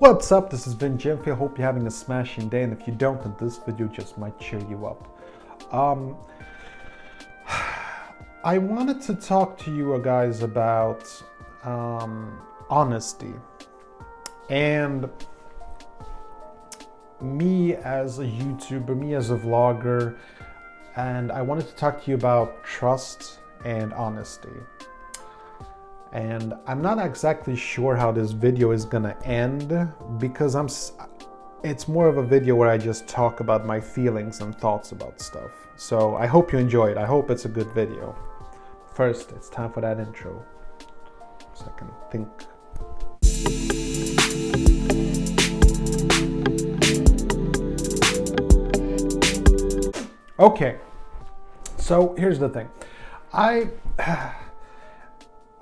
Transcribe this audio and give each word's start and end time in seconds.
What's 0.00 0.32
up? 0.32 0.48
This 0.48 0.66
is 0.66 0.72
Vin 0.72 0.96
Jimfi. 0.96 1.30
I 1.30 1.34
hope 1.34 1.58
you're 1.58 1.66
having 1.66 1.86
a 1.86 1.90
smashing 1.90 2.48
day, 2.48 2.62
and 2.62 2.72
if 2.72 2.88
you 2.88 2.94
don't, 2.94 3.22
then 3.22 3.36
this 3.38 3.58
video 3.58 3.86
just 3.86 4.16
might 4.16 4.40
cheer 4.40 4.58
you 4.60 4.86
up. 4.86 5.06
Um, 5.74 6.16
I 8.42 8.56
wanted 8.56 9.02
to 9.02 9.14
talk 9.14 9.58
to 9.58 9.76
you 9.76 10.00
guys 10.02 10.42
about 10.42 11.04
um, 11.64 12.40
honesty 12.70 13.34
and 14.48 15.06
me 17.20 17.74
as 17.74 18.20
a 18.20 18.24
YouTuber, 18.24 18.96
me 18.96 19.12
as 19.12 19.30
a 19.30 19.36
vlogger, 19.36 20.16
and 20.96 21.30
I 21.30 21.42
wanted 21.42 21.68
to 21.68 21.74
talk 21.74 22.02
to 22.04 22.10
you 22.10 22.16
about 22.16 22.64
trust 22.64 23.40
and 23.66 23.92
honesty 23.92 24.48
and 26.12 26.54
I'm 26.66 26.82
not 26.82 26.98
exactly 27.04 27.54
sure 27.54 27.94
how 27.94 28.10
this 28.10 28.32
video 28.32 28.72
is 28.72 28.84
gonna 28.84 29.16
end 29.24 29.88
because 30.18 30.54
I'm 30.54 30.68
it's 31.62 31.88
more 31.88 32.08
of 32.08 32.16
a 32.16 32.22
video 32.22 32.54
where 32.54 32.68
I 32.68 32.78
just 32.78 33.06
talk 33.06 33.40
about 33.40 33.66
my 33.66 33.80
feelings 33.80 34.40
and 34.40 34.56
thoughts 34.56 34.92
about 34.92 35.20
stuff. 35.20 35.50
So 35.76 36.16
I 36.16 36.26
hope 36.26 36.52
you 36.52 36.58
enjoy 36.58 36.90
it. 36.90 36.96
I 36.96 37.04
hope 37.04 37.30
it's 37.30 37.44
a 37.44 37.48
good 37.48 37.70
video. 37.72 38.16
First, 38.94 39.32
it's 39.32 39.50
time 39.50 39.70
for 39.70 39.82
that 39.82 39.98
intro. 40.00 40.44
So 41.54 41.66
I 41.66 41.78
can 41.78 41.90
think. 42.10 42.28
Okay. 50.38 50.78
So 51.76 52.14
here's 52.16 52.38
the 52.38 52.48
thing. 52.48 52.68
I 53.32 53.68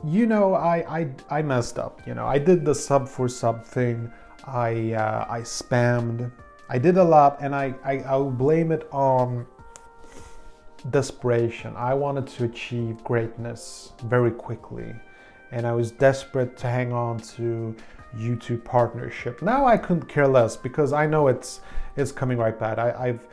you 0.05 0.27
know, 0.27 0.55
I, 0.55 1.01
I, 1.01 1.11
I 1.31 1.43
messed 1.43 1.79
up. 1.79 2.01
You 2.07 2.15
know, 2.15 2.27
I 2.27 2.39
did 2.39 2.65
the 2.65 2.75
sub 2.75 3.09
for 3.09 3.29
sub 3.29 3.65
thing. 3.65 4.13
I, 4.45 4.93
uh, 4.93 5.27
I 5.29 5.41
spammed. 5.41 6.31
I 6.69 6.79
did 6.79 6.97
a 6.99 7.05
lot, 7.05 7.39
and 7.41 7.55
I, 7.55 7.75
I, 7.85 7.99
I 8.01 8.17
will 8.17 8.31
blame 8.31 8.73
it 8.73 8.89
on 8.93 9.47
desperation. 10.91 11.75
I 11.77 11.95
wanted 11.95 12.27
to 12.29 12.45
achieve 12.45 13.03
greatness 13.05 13.93
very 14.05 14.31
quickly, 14.31 14.95
and 15.51 15.67
I 15.67 15.73
was 15.73 15.91
desperate 15.91 16.57
to 16.59 16.69
hang 16.69 16.93
on 16.93 17.19
to 17.37 17.75
YouTube 18.17 18.65
partnership. 18.65 19.43
Now 19.43 19.67
I 19.67 19.77
couldn't 19.77 20.07
care 20.07 20.29
less 20.29 20.57
because 20.57 20.93
I 20.93 21.07
know 21.07 21.29
it's 21.29 21.61
it's 21.97 22.13
coming 22.13 22.39
right 22.39 22.59
back. 22.59 22.79
I, 22.79 23.09
I've 23.09 23.27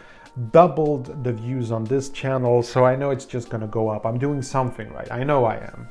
doubled 0.51 1.23
the 1.23 1.31
views 1.31 1.71
on 1.71 1.83
this 1.85 2.09
channel, 2.09 2.63
so 2.63 2.83
I 2.83 2.95
know 2.95 3.11
it's 3.11 3.25
just 3.25 3.49
gonna 3.49 3.67
go 3.67 3.89
up. 3.89 4.05
I'm 4.05 4.17
doing 4.17 4.41
something 4.41 4.91
right. 4.91 5.09
I 5.11 5.23
know 5.23 5.45
I 5.45 5.57
am. 5.57 5.87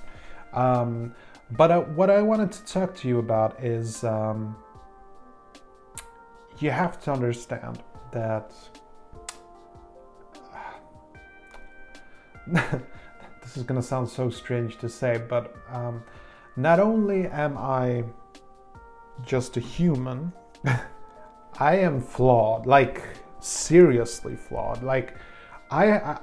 Um, 0.54 1.14
but 1.52 1.88
what 1.90 2.10
I 2.10 2.22
wanted 2.22 2.52
to 2.52 2.64
talk 2.64 2.94
to 2.96 3.08
you 3.08 3.18
about 3.18 3.62
is 3.62 4.02
um, 4.04 4.56
you 6.58 6.70
have 6.70 7.00
to 7.02 7.12
understand 7.12 7.82
that 8.12 8.52
this 13.42 13.56
is 13.56 13.62
going 13.62 13.80
to 13.80 13.86
sound 13.86 14.08
so 14.08 14.30
strange 14.30 14.78
to 14.78 14.88
say, 14.88 15.22
but 15.28 15.54
um, 15.70 16.02
not 16.56 16.80
only 16.80 17.26
am 17.26 17.58
I 17.58 18.04
just 19.22 19.56
a 19.56 19.60
human, 19.60 20.32
I 21.58 21.76
am 21.76 22.00
flawed, 22.00 22.66
like 22.66 23.02
seriously 23.40 24.36
flawed. 24.36 24.82
Like 24.82 25.16
I, 25.70 25.92
I, 25.92 26.18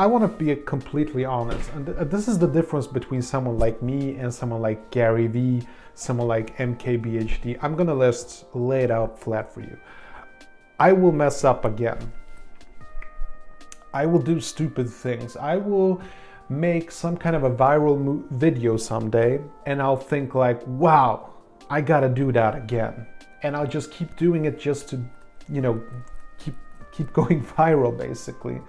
I 0.00 0.06
want 0.06 0.24
to 0.24 0.44
be 0.44 0.56
completely 0.62 1.26
honest, 1.26 1.70
and 1.74 1.84
th- 1.84 2.08
this 2.08 2.26
is 2.26 2.38
the 2.38 2.46
difference 2.46 2.86
between 2.86 3.20
someone 3.20 3.58
like 3.58 3.82
me 3.82 4.14
and 4.14 4.32
someone 4.32 4.62
like 4.62 4.90
Gary 4.90 5.26
Vee, 5.26 5.60
someone 5.92 6.26
like 6.26 6.56
MKBHD. 6.56 7.58
I'm 7.60 7.76
gonna 7.76 7.92
list 7.92 8.46
lay 8.54 8.82
it 8.82 8.90
out 8.90 9.18
flat 9.18 9.52
for 9.52 9.60
you. 9.60 9.76
I 10.78 10.94
will 10.94 11.12
mess 11.12 11.44
up 11.44 11.66
again. 11.66 11.98
I 13.92 14.06
will 14.06 14.22
do 14.22 14.40
stupid 14.40 14.88
things. 14.88 15.36
I 15.36 15.58
will 15.58 16.00
make 16.48 16.90
some 16.90 17.18
kind 17.18 17.36
of 17.36 17.44
a 17.44 17.50
viral 17.50 18.02
mo- 18.02 18.24
video 18.30 18.78
someday, 18.78 19.38
and 19.66 19.82
I'll 19.82 20.02
think 20.12 20.34
like, 20.34 20.66
"Wow, 20.66 21.34
I 21.68 21.82
gotta 21.82 22.08
do 22.08 22.32
that 22.32 22.54
again," 22.54 23.06
and 23.42 23.54
I'll 23.54 23.72
just 23.78 23.90
keep 23.90 24.16
doing 24.16 24.46
it 24.46 24.58
just 24.58 24.88
to, 24.88 25.02
you 25.46 25.60
know, 25.60 25.78
keep 26.38 26.54
keep 26.90 27.12
going 27.20 27.44
viral, 27.44 27.94
basically. 27.94 28.62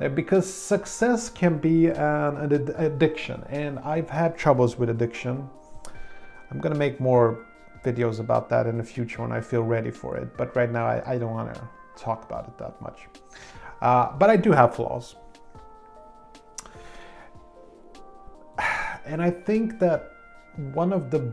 Uh, 0.00 0.08
because 0.08 0.52
success 0.52 1.30
can 1.30 1.56
be 1.58 1.86
an, 1.86 2.36
an 2.36 2.74
addiction 2.76 3.44
and 3.48 3.78
I've 3.78 4.10
had 4.10 4.36
troubles 4.36 4.76
with 4.76 4.90
addiction. 4.90 5.48
I'm 6.50 6.58
gonna 6.58 6.74
make 6.74 7.00
more 7.00 7.46
videos 7.84 8.18
about 8.18 8.48
that 8.48 8.66
in 8.66 8.76
the 8.76 8.82
future 8.82 9.22
when 9.22 9.30
I 9.30 9.40
feel 9.40 9.62
ready 9.62 9.90
for 9.90 10.16
it, 10.16 10.36
but 10.36 10.56
right 10.56 10.70
now 10.70 10.86
I, 10.86 11.14
I 11.14 11.18
don't 11.18 11.32
want 11.32 11.54
to 11.54 11.68
talk 11.96 12.24
about 12.24 12.48
it 12.48 12.58
that 12.58 12.80
much. 12.82 13.06
Uh, 13.82 14.12
but 14.16 14.30
I 14.30 14.36
do 14.36 14.50
have 14.52 14.74
flaws. 14.74 15.16
And 19.06 19.20
I 19.20 19.30
think 19.30 19.78
that 19.80 20.12
one 20.72 20.90
of 20.90 21.10
the 21.10 21.30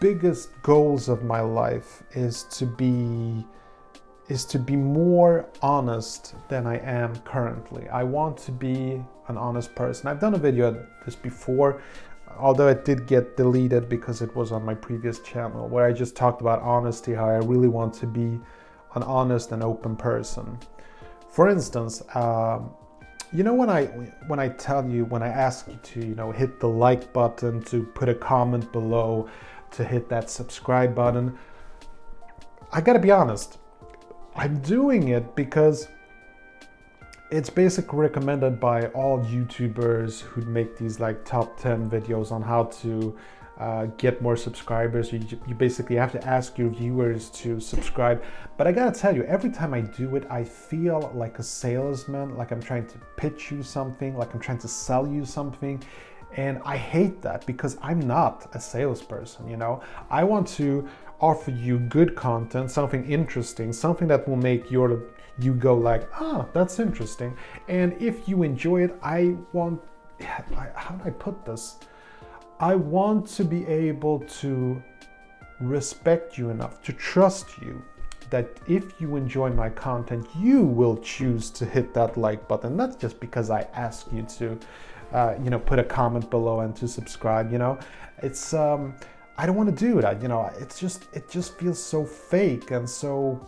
biggest 0.00 0.48
goals 0.62 1.10
of 1.10 1.22
my 1.22 1.40
life 1.40 2.02
is 2.12 2.44
to 2.44 2.64
be 2.64 3.44
is 4.28 4.44
to 4.46 4.58
be 4.58 4.74
more 4.74 5.46
honest 5.60 6.34
than 6.48 6.66
I 6.66 6.78
am 6.78 7.14
currently. 7.20 7.88
I 7.88 8.02
want 8.04 8.38
to 8.38 8.52
be 8.52 9.04
an 9.28 9.36
honest 9.36 9.74
person. 9.74 10.08
I've 10.08 10.20
done 10.20 10.34
a 10.34 10.38
video 10.38 10.68
on 10.68 10.86
this 11.04 11.14
before, 11.14 11.82
although 12.38 12.68
it 12.68 12.84
did 12.84 13.06
get 13.06 13.36
deleted 13.36 13.88
because 13.88 14.22
it 14.22 14.34
was 14.34 14.50
on 14.50 14.64
my 14.64 14.74
previous 14.74 15.20
channel, 15.20 15.68
where 15.68 15.84
I 15.84 15.92
just 15.92 16.16
talked 16.16 16.40
about 16.40 16.62
honesty, 16.62 17.12
how 17.12 17.28
I 17.28 17.36
really 17.36 17.68
want 17.68 17.92
to 17.94 18.06
be 18.06 18.40
an 18.94 19.02
honest 19.02 19.52
and 19.52 19.62
open 19.62 19.96
person. 19.96 20.58
For 21.28 21.48
instance, 21.48 22.02
um, 22.14 22.70
you 23.32 23.42
know 23.42 23.54
when 23.54 23.68
I 23.68 23.86
when 24.28 24.38
I 24.38 24.48
tell 24.48 24.88
you 24.88 25.04
when 25.06 25.22
I 25.22 25.28
ask 25.28 25.66
you 25.66 25.78
to 25.82 26.00
you 26.00 26.14
know 26.14 26.30
hit 26.30 26.60
the 26.60 26.68
like 26.68 27.12
button, 27.12 27.62
to 27.64 27.82
put 27.82 28.08
a 28.08 28.14
comment 28.14 28.72
below, 28.72 29.28
to 29.72 29.84
hit 29.84 30.08
that 30.08 30.30
subscribe 30.30 30.94
button, 30.94 31.36
I 32.72 32.80
gotta 32.80 33.00
be 33.00 33.10
honest. 33.10 33.58
I'm 34.36 34.60
doing 34.60 35.08
it 35.08 35.36
because 35.36 35.88
it's 37.30 37.50
basically 37.50 37.98
recommended 37.98 38.58
by 38.58 38.86
all 38.88 39.20
YouTubers 39.20 40.20
who 40.20 40.42
make 40.42 40.76
these 40.76 41.00
like 41.00 41.24
top 41.24 41.58
10 41.58 41.88
videos 41.88 42.32
on 42.32 42.42
how 42.42 42.64
to 42.64 43.16
uh, 43.58 43.86
get 43.96 44.20
more 44.20 44.36
subscribers. 44.36 45.12
You, 45.12 45.20
you 45.46 45.54
basically 45.54 45.96
have 45.96 46.10
to 46.12 46.26
ask 46.26 46.58
your 46.58 46.68
viewers 46.68 47.30
to 47.30 47.60
subscribe. 47.60 48.24
But 48.56 48.66
I 48.66 48.72
gotta 48.72 48.98
tell 48.98 49.14
you, 49.14 49.22
every 49.24 49.50
time 49.50 49.72
I 49.72 49.82
do 49.82 50.16
it, 50.16 50.26
I 50.28 50.42
feel 50.42 51.12
like 51.14 51.38
a 51.38 51.42
salesman, 51.42 52.36
like 52.36 52.50
I'm 52.50 52.62
trying 52.62 52.86
to 52.88 52.98
pitch 53.16 53.52
you 53.52 53.62
something, 53.62 54.16
like 54.16 54.34
I'm 54.34 54.40
trying 54.40 54.58
to 54.58 54.68
sell 54.68 55.06
you 55.06 55.24
something. 55.24 55.82
And 56.36 56.60
I 56.64 56.76
hate 56.76 57.22
that 57.22 57.46
because 57.46 57.78
I'm 57.80 58.00
not 58.00 58.50
a 58.54 58.60
salesperson, 58.60 59.48
you 59.48 59.56
know? 59.56 59.82
I 60.10 60.24
want 60.24 60.48
to 60.48 60.88
offer 61.20 61.50
you 61.50 61.78
good 61.78 62.14
content, 62.14 62.70
something 62.70 63.04
interesting, 63.10 63.72
something 63.72 64.08
that 64.08 64.28
will 64.28 64.36
make 64.36 64.70
your 64.70 65.02
you 65.40 65.52
go 65.52 65.74
like, 65.74 66.08
ah, 66.20 66.46
that's 66.52 66.78
interesting. 66.78 67.36
And 67.68 68.00
if 68.00 68.28
you 68.28 68.44
enjoy 68.44 68.84
it, 68.84 68.96
I 69.02 69.36
want 69.52 69.80
how 70.20 70.94
do 70.96 71.04
I 71.04 71.10
put 71.10 71.44
this? 71.44 71.76
I 72.60 72.74
want 72.76 73.26
to 73.28 73.44
be 73.44 73.66
able 73.66 74.20
to 74.20 74.82
respect 75.60 76.38
you 76.38 76.50
enough 76.50 76.82
to 76.82 76.92
trust 76.92 77.58
you 77.60 77.82
that 78.30 78.48
if 78.66 79.00
you 79.00 79.16
enjoy 79.16 79.50
my 79.50 79.68
content, 79.68 80.26
you 80.38 80.62
will 80.62 80.96
choose 80.98 81.50
to 81.50 81.64
hit 81.64 81.94
that 81.94 82.16
like 82.16 82.46
button. 82.48 82.76
That's 82.76 82.96
just 82.96 83.20
because 83.20 83.50
I 83.50 83.62
ask 83.74 84.06
you 84.12 84.22
to, 84.38 84.58
uh, 85.12 85.34
you 85.42 85.50
know, 85.50 85.58
put 85.58 85.78
a 85.78 85.84
comment 85.84 86.30
below 86.30 86.60
and 86.60 86.74
to 86.76 86.88
subscribe. 86.88 87.52
You 87.52 87.58
know, 87.58 87.78
it's 88.22 88.54
um, 88.54 88.94
I 89.36 89.46
don't 89.46 89.56
want 89.56 89.76
to 89.76 89.84
do 89.84 89.98
it. 89.98 90.22
you 90.22 90.28
know, 90.28 90.48
it's 90.58 90.78
just 90.78 91.06
it 91.12 91.28
just 91.28 91.58
feels 91.58 91.82
so 91.82 92.04
fake 92.04 92.70
and 92.70 92.88
so. 92.88 93.44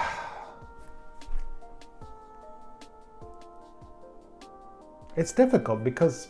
it's 5.17 5.33
difficult 5.33 5.85
because 5.85 6.29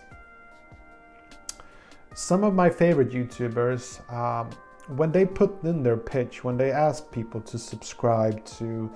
some 2.15 2.45
of 2.45 2.55
my 2.55 2.71
favorite 2.71 3.11
YouTubers, 3.11 4.01
um, 4.13 4.51
when 4.97 5.11
they 5.11 5.25
put 5.25 5.65
in 5.65 5.83
their 5.83 5.97
pitch, 5.97 6.45
when 6.45 6.57
they 6.57 6.71
ask 6.71 7.11
people 7.11 7.41
to 7.41 7.59
subscribe, 7.59 8.45
to, 8.45 8.91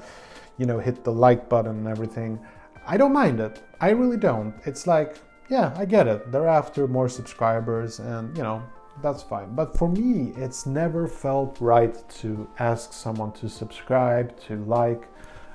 you 0.57 0.67
know, 0.67 0.79
hit 0.79 1.03
the 1.03 1.13
like 1.13 1.49
button 1.49 1.79
and 1.79 1.89
everything, 1.89 2.39
I 2.87 2.97
don't 2.97 3.13
mind 3.13 3.41
it. 3.41 3.63
I 3.81 3.91
really 3.91 4.17
don't. 4.17 4.55
It's 4.67 4.87
like, 4.87 5.19
yeah, 5.51 5.75
I 5.77 5.85
get 5.85 6.07
it. 6.07 6.31
They're 6.31 6.47
after 6.49 6.87
more 6.87 7.09
subscribers, 7.09 7.99
and 7.99 8.37
you 8.37 8.43
know, 8.43 8.63
that's 9.03 9.23
fine. 9.23 9.55
But 9.55 9.77
for 9.77 9.89
me, 9.89 10.33
it's 10.37 10.67
never 10.67 11.07
felt 11.07 11.61
right 11.61 11.97
to 12.21 12.49
ask 12.59 12.93
someone 12.93 13.33
to 13.33 13.49
subscribe, 13.49 14.39
to 14.47 14.57
like, 14.65 15.09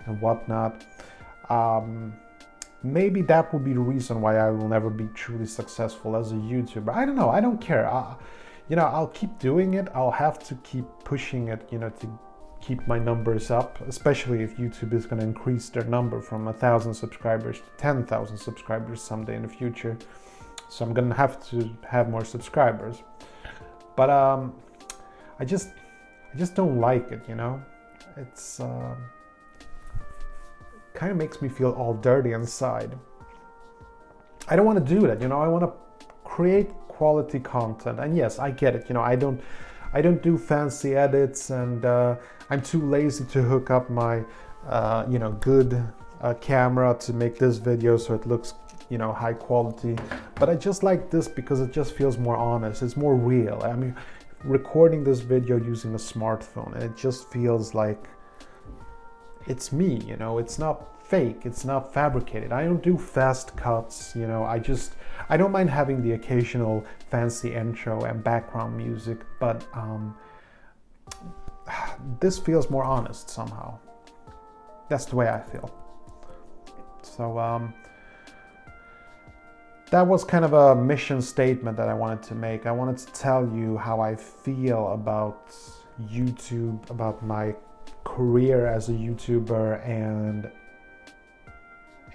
and 0.06 0.20
whatnot. 0.22 0.86
Um, 1.50 2.14
maybe 2.84 3.22
that 3.24 3.54
would 3.54 3.64
be 3.64 3.74
the 3.74 3.80
reason 3.80 4.22
why 4.22 4.38
I 4.38 4.50
will 4.52 4.68
never 4.68 4.90
be 4.90 5.08
truly 5.14 5.46
successful 5.46 6.16
as 6.16 6.32
a 6.32 6.36
YouTuber. 6.36 6.94
I 6.94 7.06
don't 7.06 7.16
know. 7.16 7.30
I 7.30 7.42
don't 7.42 7.60
care. 7.60 7.88
Uh, 7.88 8.16
you 8.70 8.76
know, 8.76 8.86
I'll 8.86 9.08
keep 9.08 9.40
doing 9.40 9.74
it. 9.76 9.88
I'll 9.94 10.12
have 10.12 10.40
to 10.48 10.56
keep 10.56 10.86
pushing 11.04 11.50
it, 11.50 11.68
you 11.72 11.80
know, 11.80 11.90
to 11.90 12.20
keep 12.62 12.88
my 12.88 12.98
numbers 12.98 13.52
up, 13.52 13.82
especially 13.88 14.42
if 14.42 14.56
YouTube 14.56 14.94
is 14.94 15.06
going 15.06 15.20
to 15.20 15.26
increase 15.26 15.68
their 15.70 15.84
number 15.84 16.22
from 16.22 16.48
a 16.48 16.54
thousand 16.54 16.94
subscribers 16.94 17.58
to 17.58 17.66
10,000 17.78 18.38
subscribers 18.38 19.02
someday 19.02 19.36
in 19.36 19.42
the 19.42 19.50
future. 19.50 19.98
So 20.70 20.86
I'm 20.86 20.94
going 20.94 21.10
to 21.10 21.16
have 21.16 21.46
to 21.50 21.70
have 21.88 22.10
more 22.10 22.24
subscribers. 22.24 23.04
But 23.96 24.10
um, 24.10 24.54
I 25.40 25.46
just, 25.46 25.70
I 26.34 26.38
just 26.38 26.56
don't 26.56 26.80
like 26.80 27.12
it, 27.12 27.22
you 27.28 27.36
know. 27.36 27.62
It's 28.18 28.60
uh, 28.60 28.96
kind 30.94 31.12
of 31.12 31.18
makes 31.18 31.42
me 31.42 31.50
feel 31.50 31.72
all 31.72 31.94
dirty 31.94 32.34
inside. 32.34 32.98
I 34.48 34.56
don't 34.56 34.66
want 34.66 34.86
to 34.86 34.94
do 34.94 35.08
that, 35.08 35.22
you 35.22 35.28
know. 35.28 35.42
I 35.42 35.48
want 35.48 35.64
to 35.64 35.72
create 36.24 36.70
quality 36.88 37.40
content, 37.40 38.00
and 38.00 38.16
yes, 38.18 38.40
I 38.40 38.52
get 38.52 38.76
it. 38.76 38.88
You 38.90 38.94
know, 38.94 39.02
I 39.02 39.16
don't 39.16 39.42
I 39.94 40.02
don't 40.02 40.22
do 40.24 40.38
fancy 40.38 40.96
edits, 40.96 41.52
and 41.52 41.86
uh, 41.86 42.16
I'm 42.50 42.62
too 42.62 42.82
lazy 42.82 43.26
to 43.26 43.44
hook 43.44 43.70
up 43.70 43.90
my, 43.92 44.24
uh, 44.68 45.06
you 45.08 45.20
know, 45.20 45.34
good 45.34 45.84
uh, 46.22 46.34
camera 46.36 46.96
to 47.02 47.14
make 47.14 47.38
this 47.38 47.58
video 47.58 47.98
so 47.98 48.16
it 48.16 48.26
looks, 48.26 48.56
you 48.90 48.98
know, 48.98 49.14
high 49.14 49.34
quality. 49.34 49.96
But 50.36 50.50
I 50.50 50.56
just 50.56 50.84
like 50.84 51.10
this 51.10 51.28
because 51.28 51.62
it 51.62 51.72
just 51.72 51.96
feels 51.96 52.18
more 52.18 52.38
honest. 52.38 52.82
It's 52.82 52.98
more 52.98 53.16
real. 53.16 53.62
I 53.64 53.74
mean, 53.74 53.96
recording 54.44 55.04
this 55.04 55.20
video 55.20 55.58
using 55.58 55.94
a 55.94 55.98
smartphone, 55.98 56.76
it 56.82 56.96
just 56.96 57.30
feels 57.32 57.74
like 57.74 58.08
it's 59.48 59.72
me. 59.72 60.02
You 60.08 60.18
know, 60.18 60.38
it's 60.38 60.60
not 60.60 60.94
fake 61.04 61.42
it's 61.44 61.66
not 61.66 61.94
fabricated 61.94 62.52
i 62.52 62.64
don't 62.64 62.82
do 62.82 62.98
fast 62.98 63.56
cuts 63.58 64.16
you 64.16 64.26
know 64.26 64.44
i 64.46 64.58
just 64.58 64.94
i 65.30 65.36
don't 65.36 65.52
mind 65.52 65.70
having 65.70 66.02
the 66.02 66.14
occasional 66.14 66.84
fancy 67.12 67.54
intro 67.54 68.02
and 68.06 68.24
background 68.24 68.76
music 68.76 69.20
but 69.40 69.68
um, 69.74 70.16
this 72.22 72.40
feels 72.40 72.70
more 72.70 72.84
honest 72.84 73.30
somehow 73.30 73.78
that's 74.90 75.06
the 75.06 75.16
way 75.16 75.28
i 75.28 75.40
feel 75.40 75.70
so 77.02 77.38
um, 77.38 77.74
that 79.94 80.08
was 80.08 80.24
kind 80.24 80.44
of 80.44 80.54
a 80.54 80.76
mission 80.76 81.22
statement 81.22 81.78
that 81.78 81.88
i 81.88 81.94
wanted 81.94 82.22
to 82.24 82.34
make 82.34 82.66
i 82.66 82.72
wanted 82.72 82.98
to 82.98 83.06
tell 83.14 83.48
you 83.54 83.78
how 83.78 84.00
i 84.02 84.16
feel 84.16 84.92
about 84.92 85.56
youtube 86.12 86.90
about 86.90 87.24
my 87.24 87.56
career 88.04 88.66
as 88.66 88.90
a 88.90 88.92
youtuber 88.92 89.88
and 89.88 90.52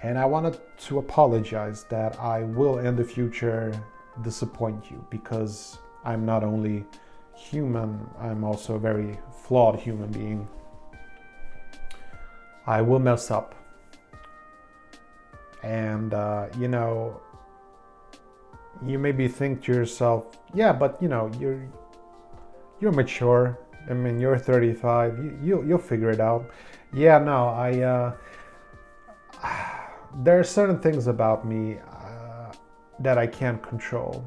and 0.01 0.17
I 0.17 0.25
wanted 0.25 0.59
to 0.87 0.99
apologize 0.99 1.83
that 1.89 2.17
I 2.19 2.43
will 2.43 2.79
in 2.79 2.95
the 2.95 3.03
future 3.03 3.73
disappoint 4.21 4.89
you 4.89 5.05
because 5.09 5.77
I'm 6.05 6.25
not 6.25 6.43
only 6.43 6.85
human, 7.35 8.09
I'm 8.17 8.45
also 8.45 8.75
a 8.75 8.79
very 8.79 9.19
flawed 9.43 9.77
human 9.77 10.09
being. 10.11 10.47
I 12.65 12.81
will 12.81 12.99
mess 12.99 13.29
up. 13.29 13.55
And, 15.63 16.13
uh, 16.13 16.47
you 16.57 16.69
know, 16.69 17.19
you 18.85 18.97
maybe 18.99 19.27
think 19.27 19.63
to 19.63 19.73
yourself, 19.73 20.37
yeah, 20.53 20.71
but 20.73 21.01
you 21.01 21.07
know, 21.07 21.31
you're 21.39 21.67
you're 22.79 22.91
mature. 22.91 23.59
I 23.89 23.93
mean, 23.93 24.19
you're 24.19 24.37
35. 24.37 25.17
You, 25.17 25.39
you 25.41 25.63
you'll 25.67 25.79
figure 25.79 26.09
it 26.09 26.19
out. 26.19 26.49
Yeah, 26.93 27.19
no, 27.19 27.47
I 27.47 27.79
uh, 27.81 28.13
there 30.23 30.39
are 30.39 30.43
certain 30.43 30.79
things 30.79 31.07
about 31.07 31.45
me 31.45 31.77
uh, 31.77 32.51
that 32.99 33.17
I 33.17 33.27
can't 33.27 33.61
control. 33.61 34.23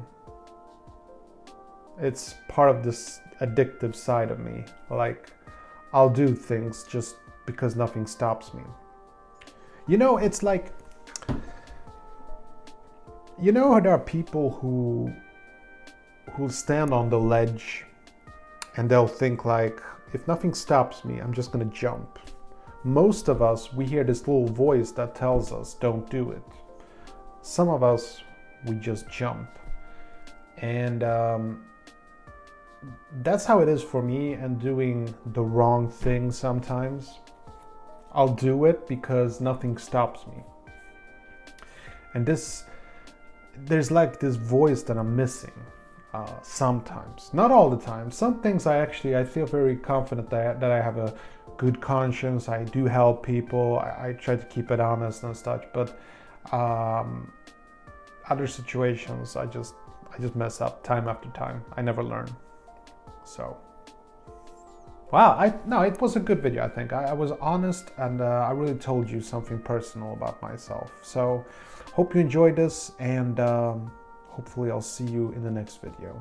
It's 1.99 2.35
part 2.47 2.69
of 2.69 2.83
this 2.83 3.19
addictive 3.41 3.95
side 3.95 4.31
of 4.31 4.39
me. 4.39 4.65
Like, 4.89 5.31
I'll 5.93 6.09
do 6.09 6.33
things 6.33 6.85
just 6.89 7.15
because 7.45 7.75
nothing 7.75 8.07
stops 8.07 8.53
me. 8.53 8.63
You 9.87 9.97
know, 9.97 10.17
it's 10.17 10.41
like, 10.41 10.71
you 13.43 13.51
know, 13.51 13.79
there 13.79 13.91
are 13.91 13.99
people 13.99 14.51
who 14.51 15.11
who 16.33 16.49
stand 16.49 16.93
on 16.93 17.09
the 17.09 17.19
ledge 17.19 17.85
and 18.77 18.89
they'll 18.89 19.13
think 19.21 19.45
like, 19.45 19.79
if 20.13 20.27
nothing 20.27 20.53
stops 20.53 21.05
me, 21.05 21.19
I'm 21.19 21.33
just 21.33 21.51
gonna 21.51 21.65
jump 21.65 22.19
most 22.83 23.29
of 23.29 23.41
us, 23.41 23.71
we 23.71 23.85
hear 23.85 24.03
this 24.03 24.27
little 24.27 24.47
voice 24.47 24.91
that 24.91 25.15
tells 25.15 25.53
us, 25.53 25.73
don't 25.75 26.09
do 26.09 26.31
it. 26.31 26.43
Some 27.41 27.69
of 27.69 27.83
us, 27.83 28.21
we 28.65 28.75
just 28.75 29.09
jump. 29.09 29.47
And 30.57 31.03
um, 31.03 31.63
that's 33.21 33.45
how 33.45 33.59
it 33.59 33.69
is 33.69 33.81
for 33.81 34.01
me 34.01 34.33
and 34.33 34.59
doing 34.59 35.13
the 35.27 35.41
wrong 35.41 35.89
thing 35.89 36.31
sometimes. 36.31 37.19
I'll 38.11 38.35
do 38.35 38.65
it 38.65 38.87
because 38.87 39.39
nothing 39.39 39.77
stops 39.77 40.27
me. 40.27 40.43
And 42.13 42.25
this, 42.25 42.65
there's 43.57 43.91
like 43.91 44.19
this 44.19 44.35
voice 44.35 44.83
that 44.83 44.97
I'm 44.97 45.15
missing 45.15 45.53
uh, 46.13 46.41
sometimes, 46.41 47.29
not 47.33 47.51
all 47.51 47.69
the 47.69 47.77
time. 47.77 48.11
Some 48.11 48.41
things 48.41 48.65
I 48.65 48.77
actually 48.77 49.15
I 49.15 49.23
feel 49.23 49.45
very 49.45 49.75
confident 49.75 50.29
that 50.29 50.59
that 50.59 50.71
I 50.71 50.81
have 50.81 50.97
a 50.97 51.13
good 51.57 51.81
conscience. 51.81 52.49
I 52.49 52.63
do 52.63 52.85
help 52.85 53.25
people. 53.25 53.79
I, 53.79 54.09
I 54.09 54.13
try 54.13 54.35
to 54.35 54.45
keep 54.45 54.71
it 54.71 54.79
honest 54.79 55.23
and 55.23 55.35
such. 55.35 55.65
But 55.73 55.99
um, 56.51 57.31
other 58.29 58.47
situations, 58.47 59.35
I 59.35 59.45
just 59.45 59.73
I 60.13 60.19
just 60.19 60.35
mess 60.35 60.61
up 60.61 60.83
time 60.83 61.07
after 61.07 61.29
time. 61.29 61.63
I 61.75 61.81
never 61.81 62.03
learn. 62.03 62.27
So. 63.25 63.57
Wow, 65.13 65.33
I 65.37 65.53
no, 65.67 65.81
it 65.81 66.01
was 66.01 66.15
a 66.15 66.19
good 66.19 66.41
video. 66.41 66.65
I 66.65 66.69
think 66.69 66.91
I, 66.91 67.03
I 67.09 67.13
was 67.13 67.29
honest 67.33 67.91
and 67.97 68.19
uh, 68.19 68.47
I 68.49 68.51
really 68.51 68.73
told 68.73 69.07
you 69.07 69.21
something 69.21 69.59
personal 69.59 70.13
about 70.13 70.41
myself. 70.41 70.91
So, 71.03 71.45
hope 71.93 72.15
you 72.15 72.21
enjoyed 72.21 72.55
this, 72.55 72.93
and 72.97 73.39
um, 73.39 73.91
hopefully, 74.29 74.71
I'll 74.71 74.81
see 74.81 75.03
you 75.03 75.31
in 75.33 75.43
the 75.43 75.51
next 75.51 75.83
video. 75.83 76.19